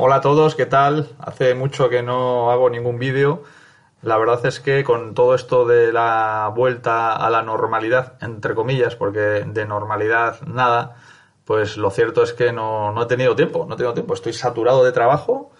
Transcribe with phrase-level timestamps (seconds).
[0.00, 1.08] Hola a todos, ¿qué tal?
[1.18, 3.42] Hace mucho que no hago ningún vídeo.
[4.00, 8.94] La verdad es que con todo esto de la vuelta a la normalidad, entre comillas,
[8.94, 10.98] porque de normalidad nada,
[11.44, 14.14] pues lo cierto es que no, no he tenido tiempo, no he tenido tiempo.
[14.14, 15.50] Estoy saturado de trabajo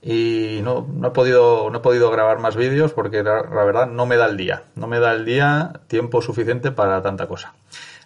[0.00, 4.06] y no, no, he, podido, no he podido grabar más vídeos porque la, verdad no
[4.06, 4.62] me da el día.
[4.76, 7.54] No me da el día tiempo suficiente para tanta cosa.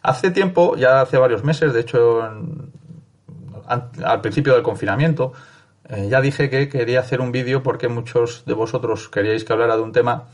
[0.00, 2.22] Hace tiempo, ya hace varios meses, de hecho
[3.66, 5.34] al principio del confinamiento,
[5.88, 9.76] eh, ya dije que quería hacer un vídeo porque muchos de vosotros queríais que hablara
[9.76, 10.28] de un tema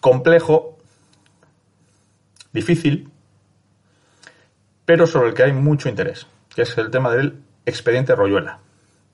[0.00, 0.78] complejo,
[2.52, 3.10] difícil,
[4.84, 8.60] pero sobre el que hay mucho interés, que es el tema del expediente Royuela.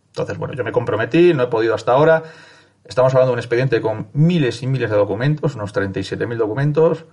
[0.09, 2.23] Entonces, bueno, yo me comprometí, no he podido hasta ahora.
[2.84, 7.06] Estamos hablando de un expediente con miles y miles de documentos, unos 37.000 documentos.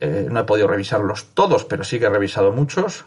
[0.00, 3.06] Eh, no he podido revisarlos todos, pero sí que he revisado muchos.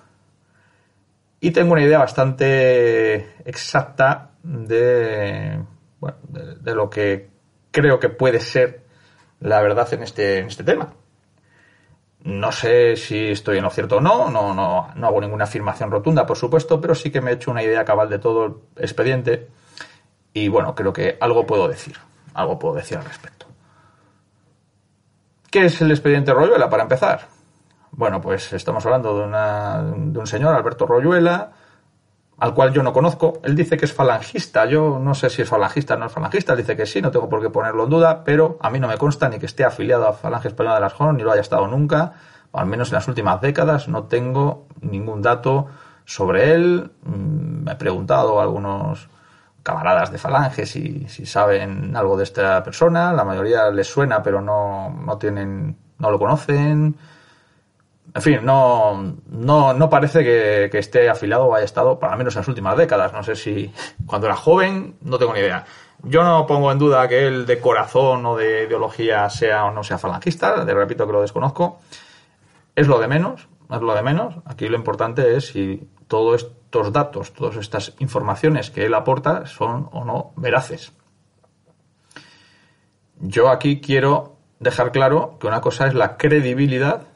[1.40, 5.60] Y tengo una idea bastante exacta de,
[6.00, 7.30] bueno, de, lo que
[7.72, 8.84] creo que puede ser
[9.40, 10.94] la verdad en este, en este tema.
[12.24, 15.92] No sé si estoy en lo cierto o no, no, no, no hago ninguna afirmación
[15.92, 18.84] rotunda, por supuesto, pero sí que me he hecho una idea cabal de todo el
[18.84, 19.48] expediente
[20.34, 21.98] y bueno, creo que algo puedo decir,
[22.34, 23.46] algo puedo decir al respecto.
[25.50, 27.37] ¿Qué es el expediente Royuela, para empezar?
[27.92, 31.52] Bueno, pues estamos hablando de, una, de un señor, Alberto Royuela,
[32.38, 33.40] al cual yo no conozco.
[33.44, 34.66] Él dice que es falangista.
[34.66, 36.56] Yo no sé si es falangista o no es falangista.
[36.56, 38.98] Dice que sí, no tengo por qué ponerlo en duda, pero a mí no me
[38.98, 41.68] consta ni que esté afiliado a Falange Española de las Jonas, ni lo haya estado
[41.68, 42.14] nunca.
[42.54, 45.68] Al menos en las últimas décadas no tengo ningún dato
[46.06, 46.92] sobre él.
[47.04, 49.10] Mm, me he preguntado a algunos
[49.64, 53.12] camaradas de Falange si, si saben algo de esta persona.
[53.14, 56.96] La mayoría les suena, pero no, no tienen, no lo conocen
[58.14, 62.42] en fin, no, no, no parece que, esté afiliado o haya estado, para menos en
[62.42, 63.14] las últimas décadas.
[63.14, 63.72] No sé si
[64.06, 65.66] cuando era joven, no tengo ni idea.
[66.04, 69.84] Yo no pongo en duda que él de corazón o de ideología sea o no
[69.84, 71.80] sea falangista, le repito que lo desconozco.
[72.76, 74.36] Es lo de menos, es lo de menos.
[74.46, 79.90] Aquí lo importante es si todos estos datos, todas estas informaciones que él aporta son
[79.92, 80.94] o no veraces.
[83.20, 87.08] Yo aquí quiero dejar claro que una cosa es la credibilidad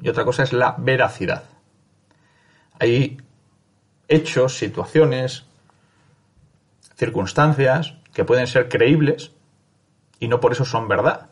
[0.00, 1.44] y otra cosa es la veracidad.
[2.78, 3.18] Hay
[4.08, 5.44] hechos, situaciones,
[6.96, 9.32] circunstancias que pueden ser creíbles
[10.20, 11.28] y no por eso son verdad.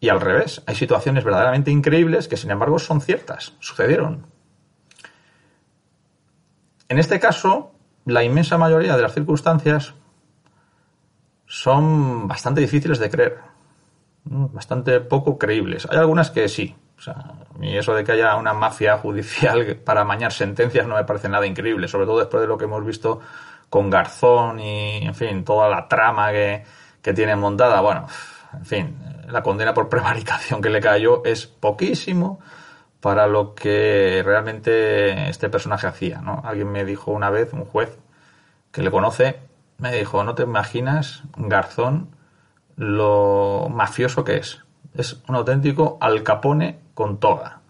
[0.00, 4.26] Y al revés, hay situaciones verdaderamente increíbles que sin embargo son ciertas, sucedieron.
[6.88, 7.72] En este caso,
[8.04, 9.94] la inmensa mayoría de las circunstancias
[11.46, 13.53] son bastante difíciles de creer
[14.24, 15.86] bastante poco creíbles.
[15.90, 16.74] Hay algunas que sí.
[16.96, 21.04] O sea, a eso de que haya una mafia judicial para amañar sentencias no me
[21.04, 23.20] parece nada increíble, sobre todo después de lo que hemos visto
[23.68, 26.64] con Garzón y, en fin, toda la trama que,
[27.02, 27.80] que tiene montada.
[27.80, 28.06] Bueno,
[28.52, 28.98] en fin,
[29.28, 32.40] la condena por prevaricación que le cayó es poquísimo
[33.00, 36.40] para lo que realmente este personaje hacía, ¿no?
[36.44, 37.98] Alguien me dijo una vez, un juez
[38.70, 39.40] que le conoce,
[39.78, 42.13] me dijo, no te imaginas Garzón
[42.76, 44.60] lo mafioso que es.
[44.94, 47.60] Es un auténtico Al Capone con toga.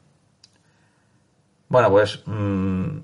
[1.69, 2.99] Bueno, pues mmm,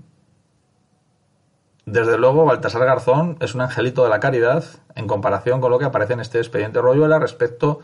[1.87, 5.87] desde luego Baltasar Garzón es un angelito de la caridad en comparación con lo que
[5.87, 7.81] aparece en este expediente Royuela respecto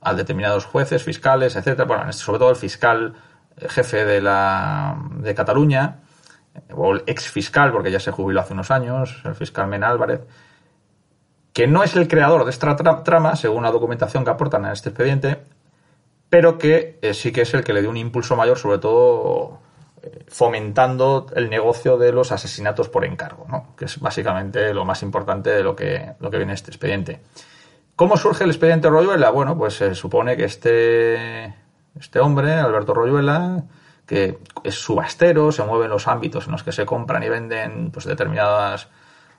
[0.00, 1.84] a determinados jueces, fiscales, etcétera.
[1.84, 3.14] Bueno, sobre todo el fiscal
[3.56, 6.00] eh, jefe de la de Cataluña
[6.72, 10.20] o el ex fiscal, porque ya se jubiló hace unos años, el fiscal Mena Álvarez,
[11.54, 14.90] que no es el creador de esta trama, según la documentación que aportan en este
[14.90, 15.38] expediente,
[16.28, 19.60] pero que eh, sí que es el que le dio un impulso mayor, sobre todo
[20.02, 23.68] eh, fomentando el negocio de los asesinatos por encargo, ¿no?
[23.76, 27.20] que es básicamente lo más importante de lo que, lo que viene en este expediente.
[27.94, 29.30] ¿Cómo surge el expediente Royuela?
[29.30, 31.54] Bueno, pues se supone que este,
[31.96, 33.62] este hombre, Alberto Royuela,
[34.04, 37.92] que es subastero, se mueve en los ámbitos en los que se compran y venden
[37.92, 38.88] pues, determinadas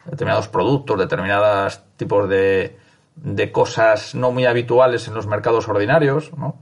[0.06, 2.78] determinados productos, determinados tipos de,
[3.16, 6.60] de cosas no muy habituales en los mercados ordinarios, ¿no?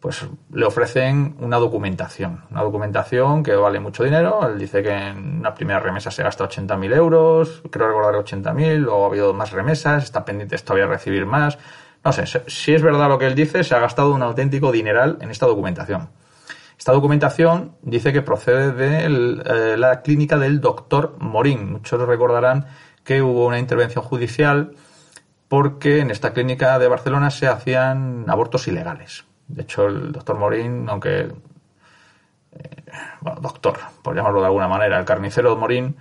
[0.00, 2.44] pues le ofrecen una documentación.
[2.50, 4.46] Una documentación que vale mucho dinero.
[4.46, 9.04] Él dice que en una primera remesa se gasta 80.000 euros, creo recordar 80.000, luego
[9.04, 11.58] ha habido más remesas, está pendiente todavía de recibir más.
[12.04, 15.18] No sé, si es verdad lo que él dice, se ha gastado un auténtico dineral
[15.20, 16.08] en esta documentación.
[16.78, 21.72] Esta documentación dice que procede de eh, la clínica del doctor Morín.
[21.72, 22.66] Muchos recordarán
[23.02, 24.74] que hubo una intervención judicial
[25.48, 29.24] porque en esta clínica de Barcelona se hacían abortos ilegales.
[29.48, 31.32] De hecho, el doctor Morín, aunque,
[32.52, 32.84] eh,
[33.22, 35.96] bueno, doctor, por llamarlo de alguna manera, el carnicero Morín,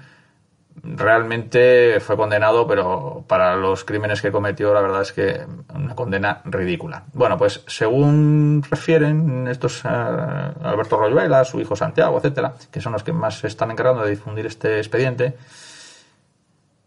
[0.83, 5.41] realmente fue condenado, pero para los crímenes que cometió, la verdad es que
[5.73, 7.03] una condena ridícula.
[7.13, 13.03] Bueno, pues según refieren estos eh, Alberto Royuela, su hijo Santiago, etcétera, que son los
[13.03, 15.35] que más se están encargando de difundir este expediente,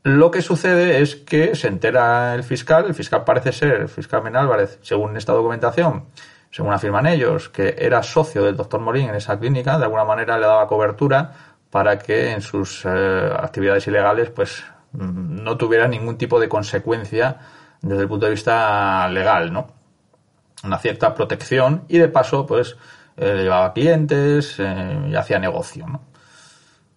[0.02, 4.22] lo que sucede es que se entera el fiscal, el fiscal parece ser, el fiscal
[4.22, 6.06] Men Álvarez, según esta documentación,
[6.50, 10.38] según afirman ellos, que era socio del doctor Morín en esa clínica, de alguna manera
[10.38, 11.32] le daba cobertura
[11.70, 17.38] para que en sus eh, actividades ilegales pues mm, no tuviera ningún tipo de consecuencia
[17.80, 19.68] desde el punto de vista legal, ¿no?
[20.64, 22.76] Una cierta protección y de paso pues
[23.16, 26.02] eh, llevaba clientes eh, y hacía negocio, ¿no?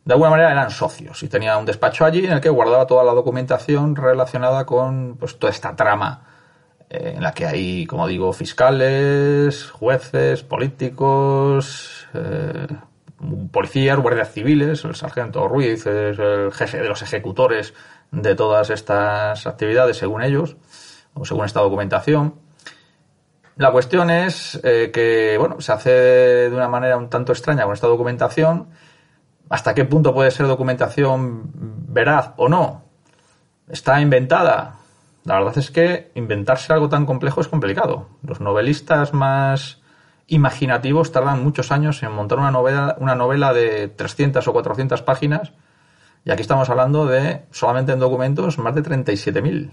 [0.03, 3.05] De alguna manera eran socios y tenía un despacho allí en el que guardaba toda
[3.05, 6.27] la documentación relacionada con pues toda esta trama
[6.89, 12.05] en la que hay, como digo, fiscales, jueces, políticos,
[13.51, 17.73] policías, guardias civiles, el sargento Ruiz es el jefe de los ejecutores
[18.11, 20.57] de todas estas actividades, según ellos,
[21.13, 22.35] o según esta documentación.
[23.55, 27.73] La cuestión es eh, que, bueno, se hace de una manera un tanto extraña con
[27.73, 28.69] esta documentación.
[29.49, 32.85] ¿Hasta qué punto puede ser documentación veraz o no?
[33.69, 34.77] ¿Está inventada?
[35.23, 38.09] La verdad es que inventarse algo tan complejo es complicado.
[38.23, 39.82] Los novelistas más
[40.27, 45.53] imaginativos tardan muchos años en montar una novela, una novela de 300 o 400 páginas
[46.25, 49.71] y aquí estamos hablando de solamente en documentos más de 37.000.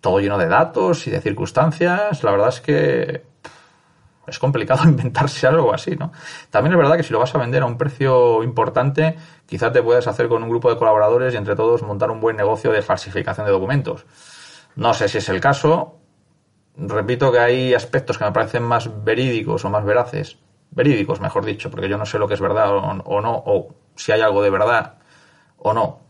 [0.00, 2.22] Todo lleno de datos y de circunstancias.
[2.24, 3.22] La verdad es que
[4.26, 6.12] es complicado inventarse algo así, ¿no?
[6.50, 9.16] También es verdad que si lo vas a vender a un precio importante,
[9.46, 12.36] quizás te puedes hacer con un grupo de colaboradores y entre todos montar un buen
[12.36, 14.04] negocio de falsificación de documentos.
[14.74, 15.97] No sé si es el caso,
[16.78, 20.38] repito que hay aspectos que me parecen más verídicos o más veraces,
[20.70, 24.12] verídicos mejor dicho, porque yo no sé lo que es verdad o, no, o si
[24.12, 24.94] hay algo de verdad
[25.56, 26.00] o no.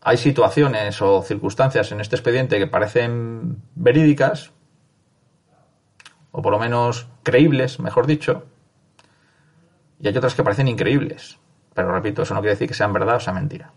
[0.00, 4.52] Hay situaciones o circunstancias en este expediente que parecen verídicas,
[6.30, 8.44] o por lo menos creíbles, mejor dicho,
[10.00, 11.38] y hay otras que parecen increíbles.
[11.74, 13.72] Pero repito, eso no quiere decir que sean verdad o sea mentira.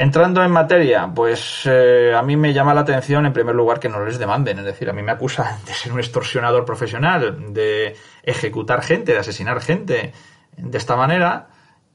[0.00, 3.88] Entrando en materia, pues eh, a mí me llama la atención en primer lugar que
[3.88, 7.96] no les demanden, es decir, a mí me acusan de ser un extorsionador profesional, de
[8.22, 10.12] ejecutar gente, de asesinar gente
[10.56, 11.48] de esta manera,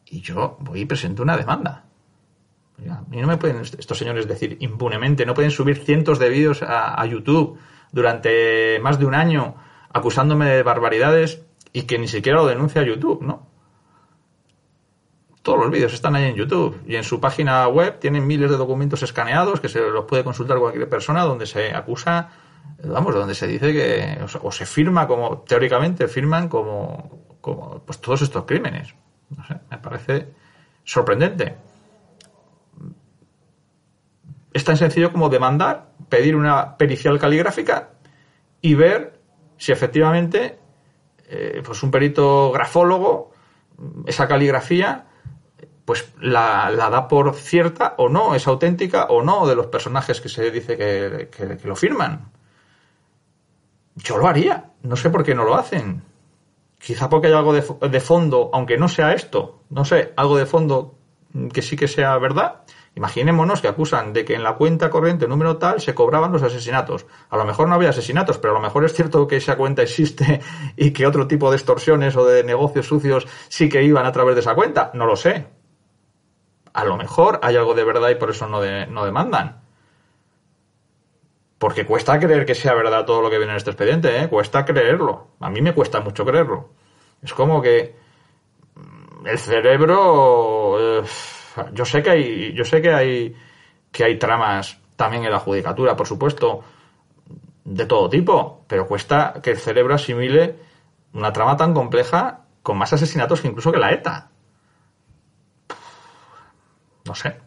[0.05, 1.85] y yo voy y presento una demanda.
[3.09, 6.99] Y no me pueden estos señores decir impunemente, no pueden subir cientos de vídeos a,
[7.01, 7.57] a YouTube
[7.93, 9.55] durante más de un año
[9.93, 13.52] acusándome de barbaridades y que ni siquiera lo denuncia YouTube, ¿no?
[15.43, 18.55] Todos los vídeos están ahí en YouTube y en su página web tienen miles de
[18.55, 22.29] documentos escaneados que se los puede consultar cualquier persona donde se acusa,
[22.81, 28.45] vamos, donde se dice que, o, se firma como, teóricamente firman como, pues todos estos
[28.45, 28.95] crímenes.
[29.35, 30.29] No sé, me parece
[30.85, 31.57] sorprendente.
[34.53, 37.89] Es tan sencillo como demandar, pedir una pericial caligráfica
[38.61, 39.19] y ver
[39.57, 40.57] si efectivamente,
[41.27, 43.33] eh, pues un perito grafólogo,
[44.05, 45.07] esa caligrafía
[45.85, 50.29] pues la, da por cierta o no, es auténtica o no de los personajes que
[50.29, 52.31] se dice que, lo firman.
[53.95, 56.03] Yo lo haría, no sé por qué no lo hacen.
[56.79, 60.45] Quizá porque hay algo de, de, fondo, aunque no sea esto, no sé, algo de
[60.45, 60.95] fondo
[61.51, 62.61] que sí que sea verdad.
[62.95, 67.07] Imaginémonos que acusan de que en la cuenta corriente número tal se cobraban los asesinatos.
[67.29, 69.81] A lo mejor no había asesinatos, pero a lo mejor es cierto que esa cuenta
[69.81, 70.41] existe
[70.77, 74.35] y que otro tipo de extorsiones o de negocios sucios sí que iban a través
[74.35, 74.91] de esa cuenta.
[74.93, 75.62] No lo sé
[76.73, 79.61] a lo mejor hay algo de verdad y por eso no, no demandan.
[81.59, 84.27] Porque cuesta creer que sea verdad todo lo que viene en este expediente, ¿eh?
[84.27, 85.27] Cuesta creerlo.
[85.39, 86.71] A mí me cuesta mucho creerlo.
[87.21, 87.95] Es como que
[88.75, 91.01] mm, el cerebro...
[91.01, 91.03] Eh,
[91.71, 92.53] yo sé que hay...
[92.53, 93.35] Yo sé que hay...
[93.91, 96.63] Que hay tramas también en la judicatura, por supuesto,
[97.63, 100.55] de todo tipo, pero cuesta que el cerebro asimile
[101.13, 104.31] una trama tan compleja con más asesinatos que incluso que la ETA
[107.05, 107.37] no sé,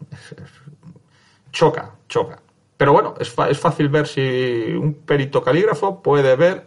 [1.52, 2.40] choca, choca.
[2.76, 6.66] Pero bueno, es, es fácil ver si un perito calígrafo puede ver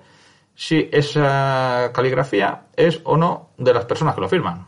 [0.56, 4.68] si esa caligrafía es o no de las personas que lo firman.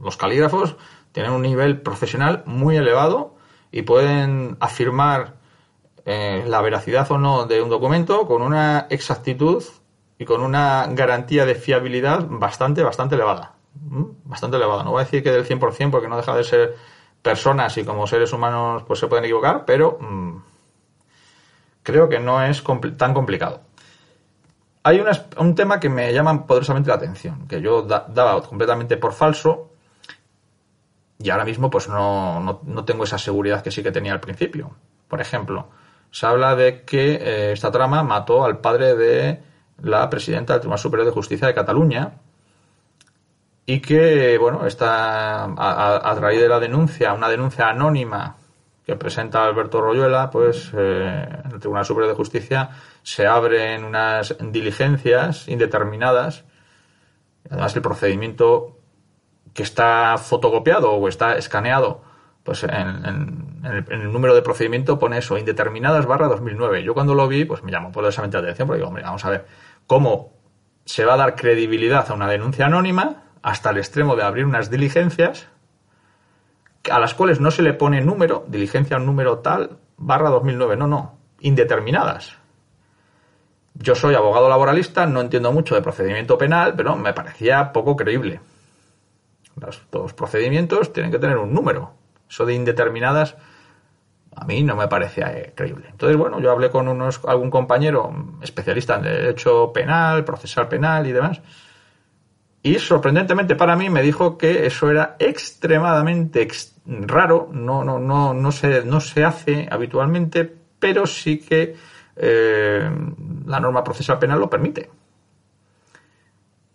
[0.00, 0.76] los calígrafos
[1.12, 3.36] tienen un nivel profesional muy elevado
[3.72, 5.36] y pueden afirmar
[6.04, 9.64] eh, la veracidad o no de un documento con una exactitud
[10.18, 13.55] y con una garantía de fiabilidad bastante, bastante elevada.
[13.82, 14.84] Mm, bastante elevado.
[14.84, 16.76] No voy a decir que del 100% porque no deja de ser
[17.22, 20.36] personas y como seres humanos pues se pueden equivocar, pero mm,
[21.82, 22.62] creo que no es
[22.96, 23.60] tan complicado.
[24.82, 25.02] Hay
[25.38, 29.72] un tema que me llama poderosamente la atención, que yo daba completamente por falso
[31.18, 34.76] y ahora mismo pues no, no, tengo esa seguridad que sí que tenía al principio.
[35.08, 35.70] Por ejemplo,
[36.12, 39.42] se habla de que eh, esta trama mató al padre de
[39.82, 42.12] la presidenta del Tribunal Superior de Justicia de Cataluña
[43.66, 48.36] y que, bueno, está a, raíz de la denuncia, una denuncia anónima
[48.84, 52.70] que presenta Alberto Royuela, pues eh, en el Tribunal Superior de Justicia
[53.02, 56.44] se abren unas diligencias indeterminadas.
[57.50, 58.78] Además, el procedimiento
[59.52, 62.02] que está fotocopiado o está escaneado,
[62.44, 66.84] pues en, el, número de procedimiento pone eso, indeterminadas barra 2009.
[66.84, 69.30] Yo cuando lo vi, pues me llamó poderosamente la atención, porque digo, hombre, vamos a
[69.30, 69.46] ver
[69.88, 70.34] cómo
[70.84, 74.70] se va a dar credibilidad a una denuncia anónima hasta el extremo de abrir unas
[74.70, 75.46] diligencias
[76.90, 81.16] a las cuales no se le pone número, diligencia número tal, barra 2009, no, no,
[81.38, 82.38] indeterminadas.
[83.74, 88.40] Yo soy abogado laboralista, no entiendo mucho de procedimiento penal, pero me parecía poco creíble.
[89.54, 91.92] Los, procedimientos tienen que tener un número.
[92.28, 93.36] Eso de indeterminadas
[94.34, 95.86] a mí no me parece eh, creíble.
[95.92, 98.12] Entonces, bueno, yo hablé con unos, algún compañero
[98.42, 101.40] especialista en derecho penal, procesal penal y demás.
[102.66, 106.48] Y sorprendentemente para mí me dijo que eso era extremadamente
[106.84, 111.76] raro, no, no, no, no, se, no se hace habitualmente, pero sí que
[112.16, 112.90] eh,
[113.46, 114.90] la norma procesal penal lo permite.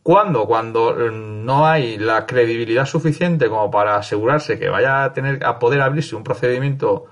[0.01, 0.45] ¿Cuándo?
[0.45, 5.60] Cuando eh, no hay la credibilidad suficiente como para asegurarse que vaya a tener a
[5.60, 7.07] poder abrirse un procedimiento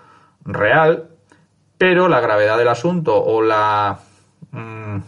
[0.45, 1.09] real,
[1.77, 3.99] pero la gravedad del asunto o la
[4.51, 4.99] mm,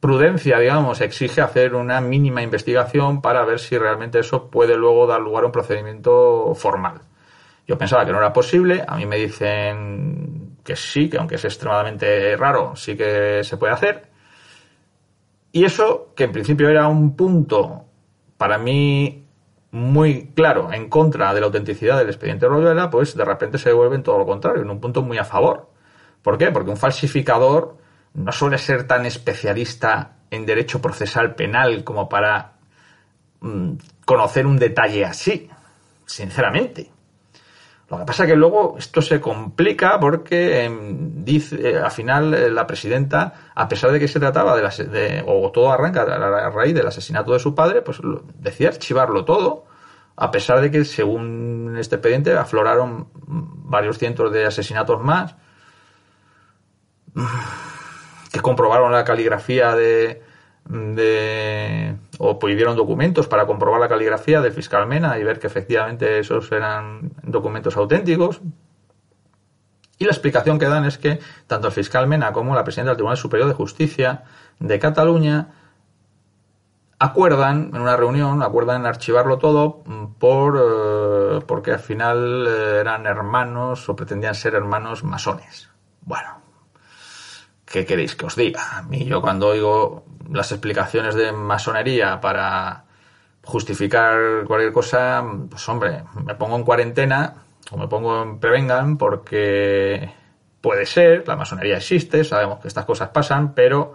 [0.00, 5.20] prudencia, digamos, exige hacer una mínima investigación para ver si realmente eso puede luego dar
[5.20, 7.00] lugar a un procedimiento formal.
[7.66, 11.44] Yo pensaba que no era posible, a mí me dicen que sí, que aunque es
[11.44, 14.10] extremadamente raro, sí que se puede hacer.
[15.52, 17.84] Y eso, que en principio era un punto
[18.36, 19.26] para mí
[19.70, 23.96] muy claro en contra de la autenticidad del expediente Royuela, pues de repente se vuelve
[23.96, 25.70] en todo lo contrario, en un punto muy a favor.
[26.22, 26.50] ¿Por qué?
[26.50, 27.76] Porque un falsificador
[28.16, 32.54] no suele ser tan especialista en derecho procesal penal como para
[33.40, 33.72] mm,
[34.04, 35.48] conocer un detalle así,
[36.06, 36.90] sinceramente.
[37.88, 42.50] Lo que pasa es que luego esto se complica porque em, eh, al final eh,
[42.50, 46.74] la presidenta, a pesar de que se trataba de, la, o todo arranca a raíz
[46.74, 47.98] del asesinato de su padre, pues
[48.40, 49.66] decía archivarlo todo,
[50.16, 55.36] a pesar de que según este expediente afloraron varios cientos de asesinatos más,
[58.32, 60.22] que comprobaron la caligrafía de,
[60.68, 66.18] de o pidieron documentos para comprobar la caligrafía del fiscal Mena y ver que efectivamente
[66.18, 68.40] esos eran documentos auténticos.
[69.98, 72.96] Y la explicación que dan es que tanto el fiscal Mena como la presidenta del
[72.96, 74.24] Tribunal Superior de Justicia
[74.58, 75.48] de Cataluña
[76.98, 79.82] acuerdan en una reunión, acuerdan archivarlo todo
[80.18, 85.68] por eh, porque al final eh, eran hermanos o pretendían ser hermanos masones.
[86.02, 86.35] Bueno,
[87.76, 88.78] ¿qué queréis que os diga?
[88.78, 92.84] A mí yo cuando oigo las explicaciones de masonería para
[93.44, 97.34] justificar cualquier cosa, pues hombre, me pongo en cuarentena
[97.70, 100.10] o me pongo en prevengan porque
[100.62, 103.94] puede ser, la masonería existe, sabemos que estas cosas pasan, pero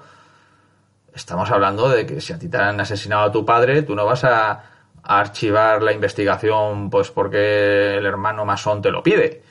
[1.16, 4.06] estamos hablando de que si a ti te han asesinado a tu padre, tú no
[4.06, 9.42] vas a, a archivar la investigación pues porque el hermano masón te lo pide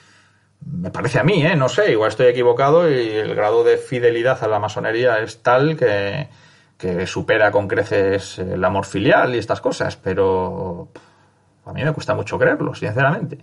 [0.64, 1.56] me parece a mí, ¿eh?
[1.56, 5.76] no sé, igual estoy equivocado y el grado de fidelidad a la masonería es tal
[5.76, 6.28] que,
[7.06, 10.88] supera con creces el amor filial y estas cosas, pero
[11.66, 13.38] a mí me cuesta mucho creerlo, sinceramente.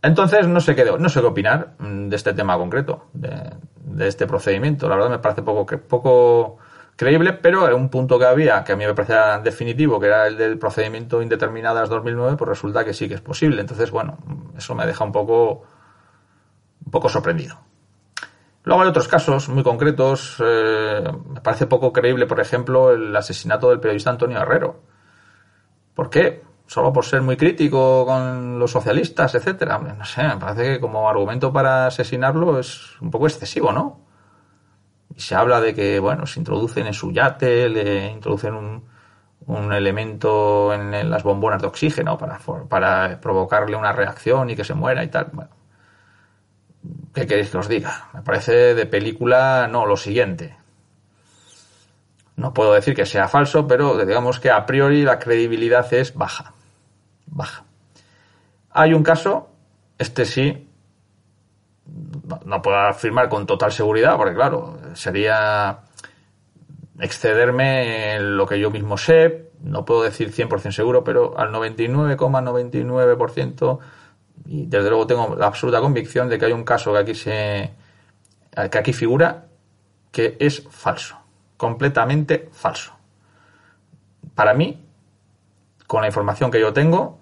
[0.00, 3.50] Entonces no sé qué, no sé qué opinar de este tema concreto, de,
[3.82, 4.88] de este procedimiento.
[4.88, 6.58] La verdad me parece poco, poco
[6.98, 10.36] creíble, pero un punto que había que a mí me parecía definitivo, que era el
[10.36, 13.60] del procedimiento indeterminadas 2009, pues resulta que sí que es posible.
[13.60, 14.18] Entonces, bueno,
[14.56, 15.62] eso me deja un poco,
[16.84, 17.56] un poco sorprendido.
[18.64, 20.42] Luego hay otros casos muy concretos.
[20.44, 24.82] Eh, me parece poco creíble, por ejemplo, el asesinato del periodista Antonio Herrero.
[25.94, 26.42] ¿Por qué?
[26.66, 29.78] Solo por ser muy crítico con los socialistas, etcétera.
[29.78, 34.07] No sé, me parece que como argumento para asesinarlo es un poco excesivo, ¿no?
[35.18, 38.84] Y se habla de que, bueno, se introducen en su yate, le introducen un,
[39.46, 44.74] un elemento en, las bombonas de oxígeno para, para provocarle una reacción y que se
[44.74, 45.30] muera y tal.
[45.32, 45.50] Bueno,
[47.12, 48.10] ¿qué queréis que os diga?
[48.14, 50.56] Me parece de película, no, lo siguiente.
[52.36, 56.52] No puedo decir que sea falso, pero digamos que a priori la credibilidad es baja.
[57.26, 57.64] Baja.
[58.70, 59.50] Hay un caso,
[59.98, 60.67] este sí,
[62.44, 65.80] no puedo afirmar con total seguridad, porque claro, sería
[66.98, 73.78] excederme en lo que yo mismo sé, no puedo decir 100% seguro, pero al 99,99%
[74.46, 77.74] y desde luego tengo la absoluta convicción de que hay un caso que aquí se
[78.70, 79.46] que aquí figura
[80.10, 81.16] que es falso,
[81.56, 82.94] completamente falso.
[84.34, 84.84] Para mí,
[85.86, 87.20] con la información que yo tengo,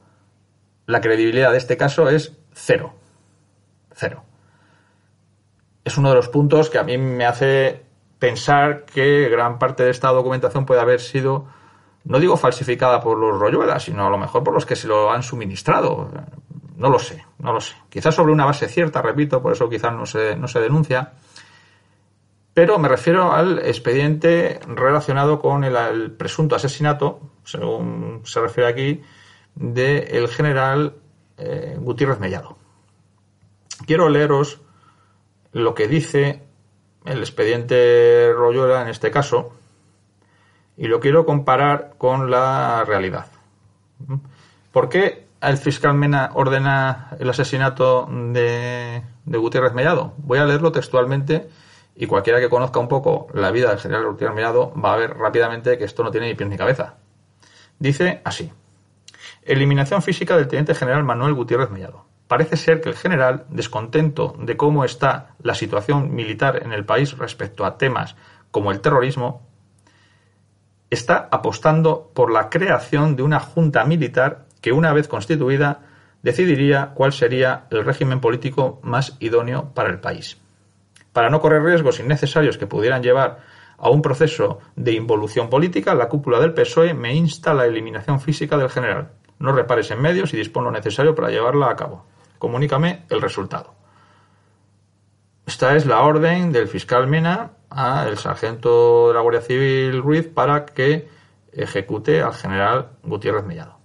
[0.87, 2.95] la credibilidad de este caso es cero.
[3.95, 4.26] Cero.
[5.87, 7.81] Es uno de los puntos que a mí me hace
[8.19, 11.47] pensar que gran parte de esta documentación puede haber sido,
[12.03, 15.13] no digo falsificada por los Royuelas, sino a lo mejor por los que se lo
[15.13, 16.11] han suministrado.
[16.77, 17.77] No lo sé, no lo sé.
[17.89, 21.13] Quizás sobre una base cierta, repito, por eso quizás no se, no se denuncia.
[22.53, 29.03] Pero me refiero al expediente relacionado con el, presunto asesinato, según se refiere aquí,
[29.55, 30.97] del general
[31.39, 32.59] eh, Gutiérrez Mellado.
[33.87, 34.66] Quiero leeros
[35.57, 36.43] lo que dice
[37.07, 39.55] el expediente Royuela en este caso
[40.77, 43.29] y lo quiero comparar con la realidad.
[44.71, 50.13] ¿Por qué el fiscal Mena ordena el asesinato de, Gutiérrez Mellado?
[50.19, 51.49] Voy a leerlo textualmente
[51.95, 55.17] y cualquiera que conozca un poco la vida del general Gutiérrez Mellado va a ver
[55.17, 56.97] rápidamente que esto no tiene ni pies ni cabeza.
[57.79, 58.53] Dice así.
[59.41, 62.05] Eliminación física del teniente general Manuel Gutiérrez Mellado.
[62.29, 67.17] Parece ser que el general, descontento de cómo está la situación militar en el país
[67.17, 68.17] respecto a temas
[68.51, 69.47] como el terrorismo,
[70.91, 75.83] está apostando por la creación de una junta militar que, una vez constituida,
[76.23, 80.39] decidiría cuál sería el régimen político más idóneo para el país.
[81.13, 83.39] Para no correr riesgos innecesarios que pudieran llevar
[83.79, 88.21] a un proceso de involución política, la cúpula del PSOE me insta a la eliminación
[88.21, 89.13] física del general.
[89.39, 92.07] No repares en medios y dispone lo necesario para llevarla a cabo.
[92.39, 93.75] Comunícame el resultado.
[95.47, 100.67] Esta es la orden del fiscal Mena al sargento de la Guardia Civil Ruiz para
[100.67, 101.09] que
[101.53, 103.79] ejecute al general Gutiérrez Mellado.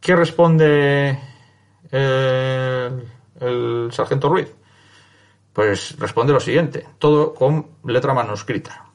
[0.00, 1.18] ¿Qué responde
[1.90, 3.08] el,
[3.40, 4.54] el sargento Ruiz?
[5.52, 8.87] Pues responde lo siguiente, todo con letra manuscrita.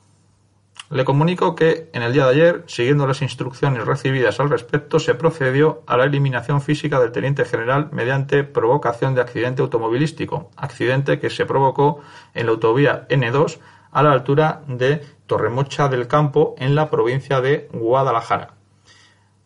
[0.93, 5.15] Le comunico que en el día de ayer, siguiendo las instrucciones recibidas al respecto, se
[5.15, 11.31] procedió a la eliminación física del teniente general mediante provocación de accidente automovilístico, accidente que
[11.31, 12.01] se provocó
[12.35, 13.57] en la autovía N2
[13.89, 18.53] a la altura de Torremocha del Campo en la provincia de Guadalajara,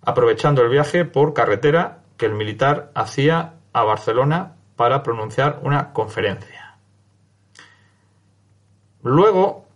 [0.01, 6.75] aprovechando el viaje por carretera que el militar hacía a Barcelona para pronunciar una conferencia.
[9.01, 9.66] Luego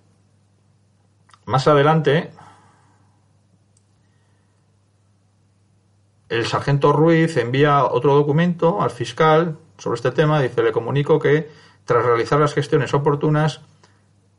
[1.52, 2.32] más adelante,
[6.30, 10.42] el sargento Ruiz envía otro documento al fiscal sobre este tema.
[10.42, 11.50] Dice, le comunico que
[11.86, 13.62] tras realizar las gestiones oportunas,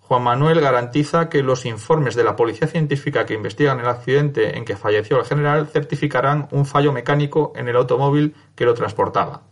[0.01, 4.65] Juan Manuel garantiza que los informes de la policía científica que investigan el accidente en
[4.65, 9.43] que falleció el general certificarán un fallo mecánico en el automóvil que lo transportaba.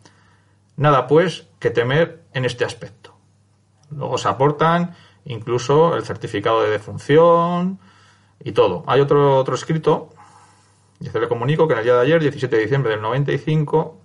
[0.76, 3.14] Nada, pues, que temer en este aspecto.
[3.90, 7.78] Luego se aportan incluso el certificado de defunción
[8.42, 8.84] y todo.
[8.86, 10.10] Hay otro, otro escrito,
[11.00, 13.98] y se le comunico que en el día de ayer, 17 de diciembre del 95,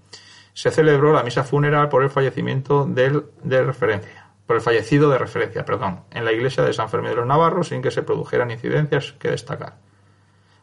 [0.54, 5.17] se celebró la misa funeral por el fallecimiento del, de referencia, por el fallecido de
[5.17, 8.51] referencia, perdón, en la iglesia de San Fermín de los Navarros sin que se produjeran
[8.51, 9.78] incidencias que destacar.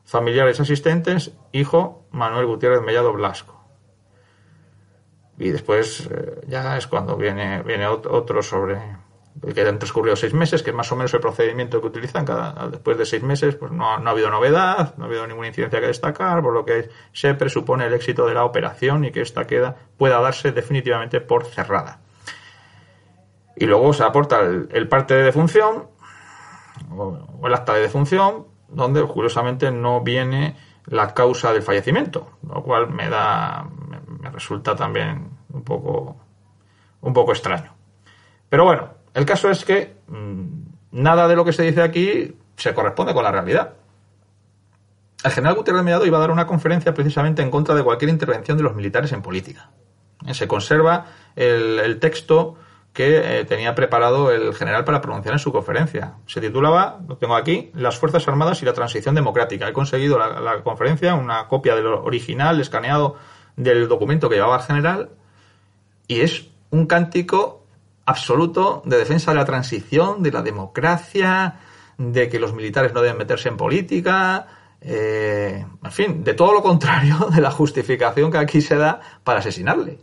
[0.04, 3.62] Familiares asistentes, hijo Manuel Gutiérrez Mellado Blasco.
[5.38, 8.80] Y después eh, ya es cuando viene, viene otro sobre
[9.54, 12.24] que han transcurrido seis meses, que es más o menos el procedimiento que utilizan.
[12.24, 15.48] Cada, después de seis meses, pues no, no, ha habido novedad, no ha habido ninguna
[15.48, 19.20] incidencia que destacar, por lo que se presupone el éxito de la operación y que
[19.20, 22.00] esta queda, pueda darse definitivamente por cerrada.
[23.56, 25.88] Y luego se aporta el, parte de defunción,
[26.90, 32.90] o, el acta de defunción, donde curiosamente no viene la causa del fallecimiento, lo cual
[32.90, 33.66] me da,
[34.20, 36.16] me resulta también un poco,
[37.00, 37.74] un poco extraño.
[38.48, 40.42] Pero bueno, el caso es que mm,
[40.92, 43.74] nada de lo que se dice aquí se corresponde con la realidad.
[45.24, 48.56] El general Gutiérrez Mellado iba a dar una conferencia precisamente en contra de cualquier intervención
[48.56, 49.70] de los militares en política.
[50.26, 52.56] Eh, se conserva el, texto
[52.92, 56.14] que eh, tenía preparado el general para pronunciar en su conferencia.
[56.26, 59.68] Se titulaba, lo tengo aquí, Las Fuerzas Armadas y la Transición Democrática.
[59.68, 63.16] He conseguido la, la conferencia, una copia del original, escaneado
[63.56, 65.10] del documento que llevaba el general,
[66.08, 67.61] y es un cántico
[68.06, 71.60] absoluto de defensa de la transición, de la democracia,
[71.98, 74.46] de que los militares no deben meterse en política,
[74.80, 79.40] eh, en fin, de todo lo contrario de la justificación que aquí se da para
[79.40, 79.98] asesinarle.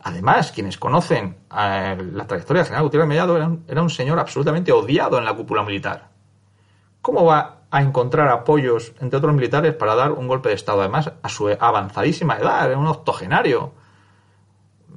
[0.00, 4.18] Además, quienes conocen eh, la trayectoria del general Gutiérrez Mellado era un, era un señor
[4.18, 6.10] absolutamente odiado en la cúpula militar.
[7.00, 10.80] ¿Cómo va a encontrar apoyos entre otros militares para dar un golpe de Estado.
[10.80, 13.72] Además, a su avanzadísima edad, era un octogenario.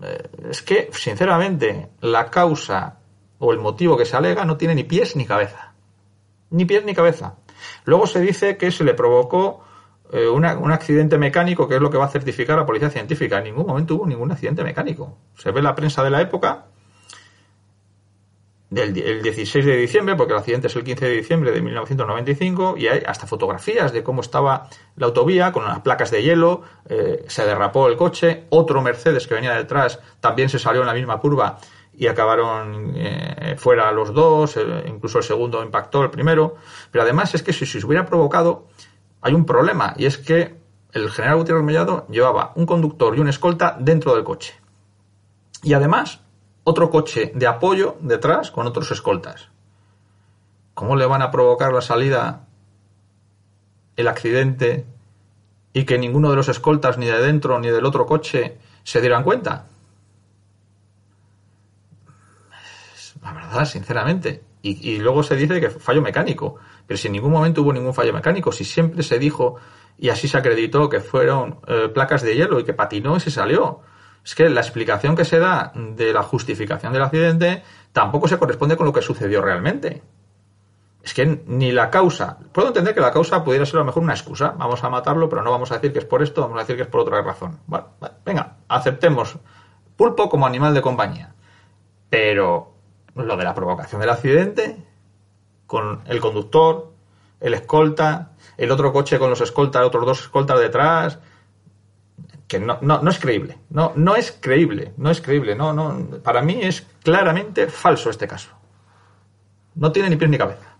[0.04, 2.98] Eh, es que, sinceramente, la causa
[3.40, 5.74] o el motivo que se alega no tiene ni pies ni cabeza.
[6.50, 7.36] Ni pies ni cabeza.
[7.86, 9.64] Luego se dice que se le provocó
[10.12, 13.38] eh, un accidente mecánico, que es lo que va a certificar la policía científica.
[13.38, 15.18] En ningún momento hubo ningún accidente mecánico.
[15.36, 16.66] Se ve la prensa de la época
[18.71, 22.75] del el 16 de diciembre, porque el accidente es el 15 de diciembre de 1995,
[22.77, 27.25] y hay hasta fotografías de cómo estaba la autovía con unas placas de hielo, eh,
[27.27, 31.19] se derrapó el coche, otro Mercedes que venía detrás también se salió en la misma
[31.19, 31.60] curva
[31.93, 34.57] y acabaron eh, fuera los dos,
[34.88, 36.55] incluso el segundo impactó el primero,
[36.91, 38.67] pero además es que si se hubiera provocado,
[39.21, 40.55] hay un problema, y es que
[40.93, 44.55] el general Gutiérrez Mellado llevaba un conductor y un escolta dentro del coche.
[45.62, 46.21] Y además,
[46.63, 49.50] otro coche de apoyo detrás con otros escoltas.
[50.74, 52.47] ¿Cómo le van a provocar la salida,
[53.95, 54.86] el accidente
[55.74, 59.24] y que ninguno de los escoltas, ni de dentro ni del otro coche, se dieran
[59.24, 59.67] cuenta?
[63.21, 64.43] La verdad, sinceramente.
[64.63, 66.58] Y, luego se dice que fallo mecánico.
[66.86, 69.56] Pero si en ningún momento hubo ningún fallo mecánico, si siempre se dijo
[69.97, 73.32] y así se acreditó que fueron eh, placas de hielo y que patinó y se
[73.32, 73.82] salió
[74.23, 78.77] es que la explicación que se da de la justificación del accidente tampoco se corresponde
[78.77, 80.03] con lo que sucedió realmente.
[81.03, 82.38] Es que ni la causa.
[82.51, 84.53] Puedo entender que la causa pudiera ser a lo mejor una excusa.
[84.55, 86.75] Vamos a matarlo, pero no vamos a decir que es por esto, vamos a decir
[86.75, 87.60] que es por otra razón.
[88.23, 89.38] Venga, aceptemos
[89.97, 91.34] pulpo como animal de compañía.
[92.10, 92.73] Pero
[93.15, 94.86] lo de la provocación del accidente,
[95.65, 96.91] con el conductor,
[97.39, 101.19] el escolta, el otro coche con los escoltas, otros dos escoltas detrás,
[102.52, 103.58] que no, no, no, es creíble.
[103.70, 104.92] No, no es creíble.
[104.98, 105.56] No es creíble.
[105.56, 108.50] No, no, para mí es claramente falso este caso.
[109.76, 110.76] No tiene ni pies ni cabeza.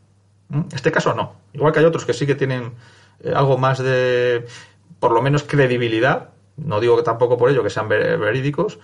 [0.50, 0.64] ¿Mm?
[0.74, 1.38] Este caso no.
[1.54, 2.74] Igual que hay otros que sí que tienen
[3.24, 4.46] eh, algo más de,
[5.00, 6.32] por lo menos, credibilidad.
[6.58, 8.78] No digo que tampoco por ello que sean verídicos,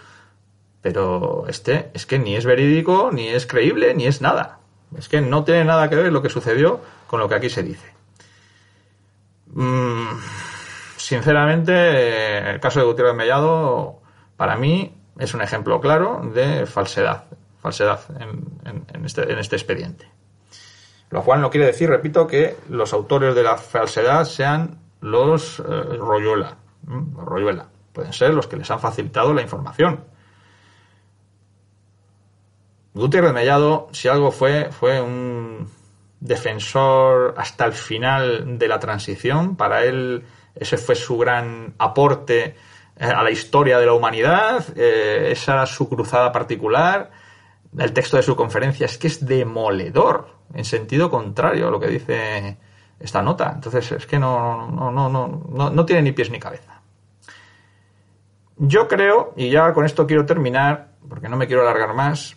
[0.81, 4.59] pero este es que ni es verídico, ni es creíble, ni es nada.
[4.97, 7.63] Es que no tiene nada que ver lo que sucedió con lo que aquí se
[7.63, 7.91] dice.
[9.47, 10.07] Mm,
[11.07, 14.01] sinceramente, el caso de Gutiérrez Mellado,
[14.35, 17.23] para mí, es un ejemplo claro de falsedad,
[17.61, 20.11] falsedad en, este, este, expediente.
[21.09, 25.63] Lo cual no quiere decir, repito, que los autores de la falsedad sean los eh,
[25.63, 27.69] Royuela, Royuela.
[27.93, 30.03] Pueden ser los que les han facilitado la información.
[32.93, 35.69] Gutiérrez Mellado, si algo fue, fue un
[36.19, 39.55] defensor hasta el final de la transición.
[39.55, 40.25] Para él,
[40.59, 42.55] ese fue su gran aporte
[42.95, 47.11] eh, a la historia de la humanidad, eh, esa su cruzada particular.
[47.77, 51.87] El texto de su conferencia es que es demoledor, en sentido contrario a lo que
[51.87, 52.57] dice
[52.99, 53.51] esta nota.
[53.53, 56.81] Entonces es que no, no, no, no, no tiene ni pies ni cabeza.
[58.57, 62.35] Yo creo, y ya con esto quiero terminar, porque no me quiero alargar más,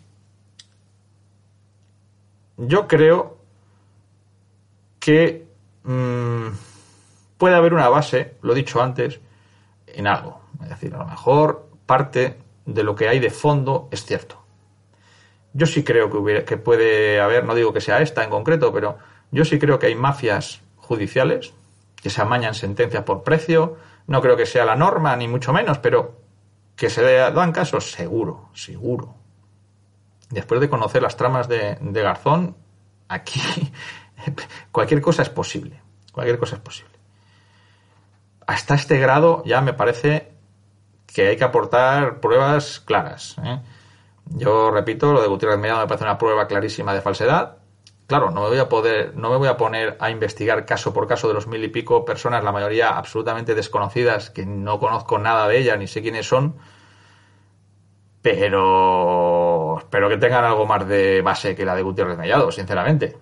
[2.58, 3.38] yo creo
[4.98, 5.48] que
[5.84, 6.48] mm,
[7.40, 9.18] puede haber una base, lo he dicho antes,
[9.86, 10.42] en algo.
[10.62, 14.44] Es decir, a lo mejor parte de lo que hay de fondo es cierto.
[15.54, 18.98] Yo sí creo que, que puede haber, no digo que sea esta en concreto, pero
[19.30, 21.54] yo sí creo que hay mafias judiciales
[21.96, 23.78] que se amañan sentencias por precio.
[24.06, 26.20] No creo que sea la norma, ni mucho menos, pero
[26.76, 29.14] que se dan casos, seguro, seguro.
[30.28, 32.54] Después de conocer las tramas de Garzón,
[33.08, 33.40] aquí
[34.72, 35.80] cualquier cosa es posible.
[36.12, 36.99] Cualquier cosa es posible
[38.50, 40.32] hasta este grado ya me parece
[41.06, 43.36] que hay que aportar pruebas claras.
[43.44, 43.60] ¿eh?
[44.26, 47.58] Yo repito, lo de Gutiérrez Mellado me parece una prueba clarísima de falsedad.
[48.08, 51.06] Claro, no me voy a poder, no me voy a poner a investigar caso por
[51.06, 55.46] caso de los mil y pico personas, la mayoría absolutamente desconocidas, que no conozco nada
[55.46, 56.56] de ellas ni sé quiénes son.
[58.20, 63.16] Pero espero que tengan algo más de base que la de Gutiérrez Mellado, sinceramente.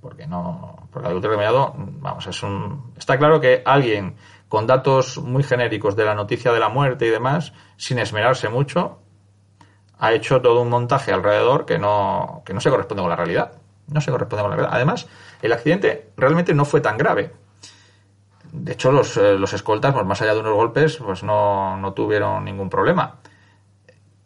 [0.00, 4.16] Porque no, porque Gutiérrez Mellado, vamos, es un, está claro que alguien
[4.48, 8.98] con datos muy genéricos de la noticia de la muerte y demás, sin esmerarse mucho,
[9.98, 13.52] ha hecho todo un montaje alrededor que no, que no se corresponde con la realidad.
[13.86, 14.74] No se corresponde con la realidad.
[14.74, 15.08] Además,
[15.42, 17.32] el accidente realmente no fue tan grave.
[18.52, 21.92] De hecho, los, eh, los escoltas, pues, más allá de unos golpes, pues no, no
[21.92, 23.20] tuvieron ningún problema.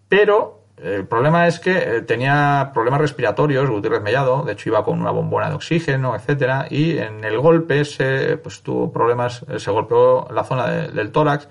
[0.09, 5.01] Pero el problema es que eh, tenía problemas respiratorios, Gutiérrez Mellado, de hecho iba con
[5.01, 9.71] una bombona de oxígeno, etcétera, y en el golpe se, pues, tuvo problemas, eh, se
[9.71, 11.49] golpeó la zona del tórax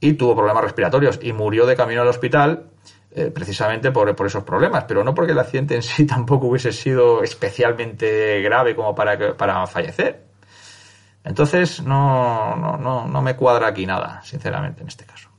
[0.00, 2.70] y tuvo problemas respiratorios y murió de camino al hospital
[3.10, 6.72] eh, precisamente por, por, esos problemas, pero no porque el accidente en sí tampoco hubiese
[6.72, 10.26] sido especialmente grave como para, para fallecer.
[11.24, 15.30] Entonces, no, no, no, no me cuadra aquí nada, sinceramente, en este caso.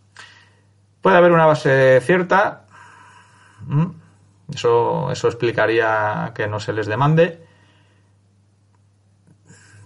[1.02, 2.67] Puede haber una base cierta,
[4.54, 7.46] eso, eso explicaría que no se les demande,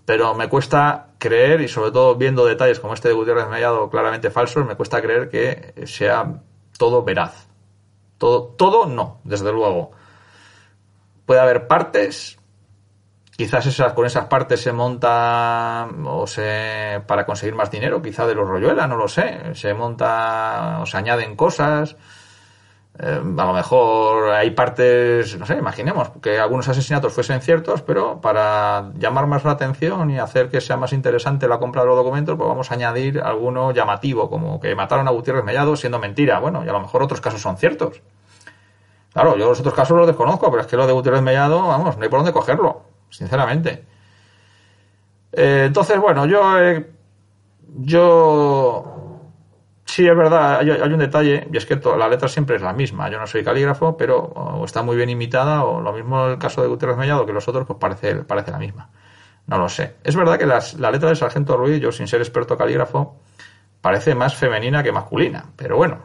[0.06, 4.30] pero me cuesta creer, y sobre todo viendo detalles como este de Gutiérrez Mellado claramente
[4.30, 6.42] falsos, me cuesta creer que sea
[6.78, 7.48] todo veraz.
[8.18, 9.92] Todo, todo no, desde luego.
[11.26, 12.40] Puede haber partes,
[13.38, 18.36] quizás esas, con esas partes se monta o se para conseguir más dinero, quizá de
[18.36, 21.96] los Royuela, no lo sé, se monta o se añaden cosas.
[23.04, 28.22] Eh, a lo mejor hay partes, no sé, imaginemos que algunos asesinatos fuesen ciertos, pero
[28.22, 31.96] para llamar más la atención y hacer que sea más interesante la compra de los
[31.98, 36.38] documentos, pues vamos a añadir alguno llamativo, como que mataron a Gutiérrez Mellado siendo mentira.
[36.40, 38.02] Bueno, y a lo mejor otros casos son ciertos.
[39.14, 41.98] Claro, yo los otros casos los desconozco, pero es que lo de Gutiérrez Mellado, vamos,
[41.98, 43.84] no hay por dónde cogerlo sinceramente.
[45.32, 46.88] Eh, entonces, bueno, yo, eh,
[47.80, 49.01] yo,
[49.92, 53.10] sí es verdad, hay, un detalle, y es que la letra siempre es la misma.
[53.10, 56.62] Yo no soy calígrafo, pero o está muy bien imitada, o lo mismo el caso
[56.62, 58.90] de Gutiérrez Mellado que los otros, pues parece, parece la misma.
[59.48, 59.96] No lo sé.
[60.04, 63.18] Es verdad que la letra del Sargento Ruiz, yo sin ser experto calígrafo,
[63.82, 66.00] parece más femenina que masculina, pero bueno,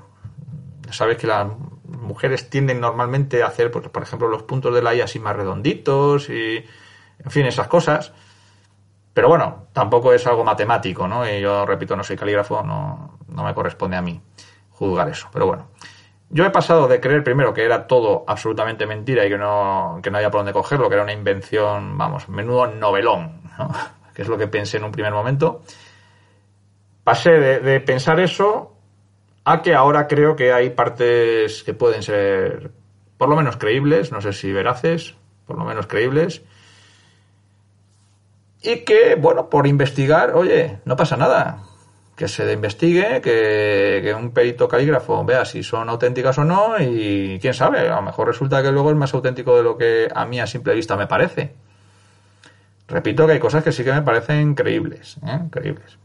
[0.90, 1.46] sabes que las
[1.84, 6.28] mujeres tienden normalmente a hacer, pues, por ejemplo, los puntos de la así más redonditos
[6.28, 6.64] y
[7.24, 8.12] en fin, esas cosas.
[9.16, 11.26] Pero bueno, tampoco es algo matemático, ¿no?
[11.26, 14.20] Y yo repito, no soy calígrafo, no, no me corresponde a mí
[14.72, 15.30] juzgar eso.
[15.32, 15.70] Pero bueno,
[16.28, 20.10] yo he pasado de creer primero que era todo absolutamente mentira y que no, que
[20.10, 23.70] no había por dónde cogerlo, que era una invención, vamos, menudo novelón, ¿no?
[24.14, 25.62] que es lo que pensé en un primer momento.
[27.02, 28.76] Pasé de, de pensar eso
[29.44, 32.70] a que ahora creo que hay partes que pueden ser
[33.16, 35.14] por lo menos creíbles, no sé si veraces,
[35.46, 36.42] por lo menos creíbles,
[38.66, 41.62] y que, bueno, por investigar, oye, no pasa nada.
[42.16, 47.54] Que se investigue, que, un perito calígrafo vea si son auténticas o no y quién
[47.54, 50.40] sabe, a lo mejor resulta que luego es más auténtico de lo que a mí
[50.40, 51.54] a simple vista me parece.
[52.88, 55.42] Repito que hay cosas que sí que me parecen creíbles, ¿eh?
[55.50, 55.98] creíbles.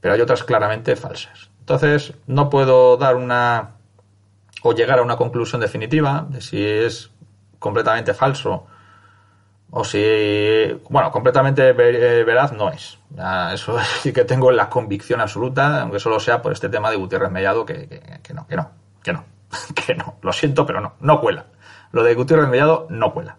[0.00, 1.50] Pero hay otras claramente falsas.
[1.60, 3.76] Entonces, no puedo dar una
[4.62, 7.10] o llegar a una conclusión definitiva de si es
[7.60, 8.66] completamente falso
[9.70, 10.00] o si,
[10.88, 12.98] bueno, completamente eh, veraz no es.
[13.52, 17.30] eso sí que tengo la convicción absoluta, aunque solo sea por este tema de Gutiérrez
[17.30, 18.70] Mellado, que, que, no, que no,
[19.02, 19.24] que no,
[19.74, 20.16] que no.
[20.22, 21.46] Lo siento, pero no, no cuela.
[21.92, 23.36] Lo de Gutiérrez Mellado no cuela.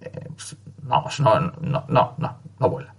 [0.00, 2.94] Eh, pues, vamos, no, no, no, no, no cuela.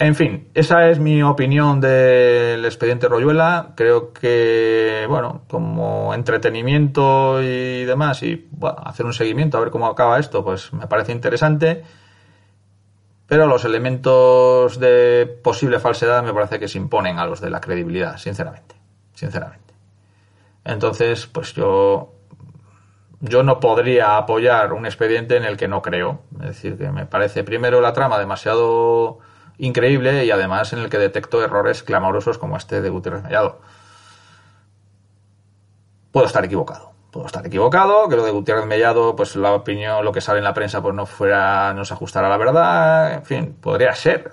[0.00, 3.72] En fin, esa es mi opinión del expediente Royuela.
[3.74, 8.48] Creo que, bueno, como entretenimiento y demás, y
[8.84, 11.82] hacer un seguimiento a ver cómo acaba esto, pues me parece interesante.
[13.26, 17.60] Pero los elementos de posible falsedad me parece que se imponen a los de la
[17.60, 18.76] credibilidad, sinceramente.
[19.14, 19.74] Sinceramente.
[20.64, 22.14] Entonces, pues yo
[23.20, 26.22] yo no podría apoyar un expediente en el que no creo.
[26.40, 29.18] Es decir, que me parece primero la trama demasiado
[29.58, 33.60] increíble y además en el que detecto errores clamorosos como este de Gutiérrez Mellado.
[36.12, 36.92] Puedo estar equivocado.
[37.10, 40.44] Puedo estar equivocado, que lo de Gutiérrez Mellado, pues la opinión, lo que sale en
[40.44, 44.30] la prensa, pues no fuera, no se ajustara a la verdad, en fin, podría ser.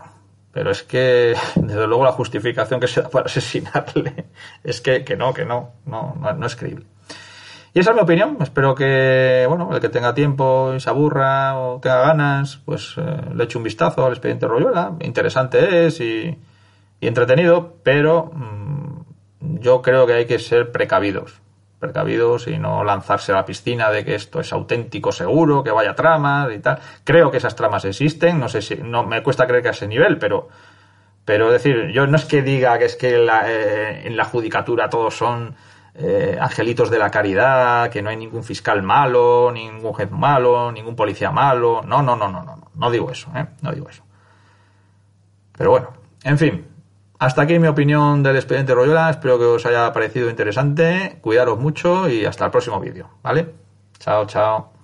[0.51, 4.25] Pero es que, desde luego, la justificación que se da para asesinarle
[4.63, 6.85] es que, que no, que no, no, no es creíble.
[7.75, 8.37] Y esa es mi opinión.
[8.39, 13.01] Espero que, bueno, el que tenga tiempo y se aburra o tenga ganas, pues eh,
[13.35, 14.93] le eche un vistazo al expediente Royuela.
[15.01, 16.39] Interesante es y,
[17.01, 21.41] entretenido, pero mm, yo creo que hay que ser precavidos.
[21.77, 25.95] Precavidos y no lanzarse a la piscina de que esto es auténtico, seguro, que vaya
[25.95, 26.79] tramas y tal.
[27.03, 29.89] Creo que esas tramas existen, no sé si, no me cuesta creer que a ese
[29.89, 30.47] nivel, pero,
[31.25, 35.17] pero decir, yo no es que diga que es que eh, en la judicatura todos
[35.17, 35.55] son
[35.97, 40.95] eh, angelitos de la caridad, que no hay ningún fiscal malo, ningún juez malo, ningún
[40.95, 41.81] policía malo.
[41.85, 43.45] No, no, no, no, no, no, no digo eso, ¿eh?
[43.61, 44.03] No digo eso.
[45.57, 46.67] Pero bueno, en fin,
[47.17, 49.09] hasta aquí mi opinión del expediente Royola.
[49.09, 51.17] Espero que os haya parecido interesante.
[51.21, 53.53] Cuidaros mucho y hasta el próximo vídeo, ¿vale?
[53.99, 54.74] Chao, chao.